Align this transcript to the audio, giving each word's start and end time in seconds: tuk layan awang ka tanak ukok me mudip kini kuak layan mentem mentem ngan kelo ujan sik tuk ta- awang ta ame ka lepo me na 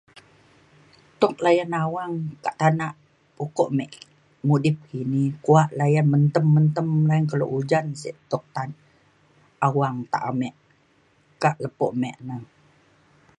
tuk 1.19 1.33
layan 1.45 1.71
awang 1.83 2.13
ka 2.43 2.51
tanak 2.59 2.93
ukok 3.45 3.69
me 3.77 3.85
mudip 4.47 4.77
kini 4.89 5.23
kuak 5.45 5.69
layan 5.79 6.07
mentem 6.13 6.45
mentem 6.55 6.87
ngan 7.07 7.23
kelo 7.29 7.45
ujan 7.57 7.85
sik 8.01 8.15
tuk 8.31 8.43
ta- 8.55 8.81
awang 9.67 9.97
ta 10.11 10.17
ame 10.29 10.49
ka 11.41 11.49
lepo 11.61 11.87
me 12.01 12.09
na 12.27 12.35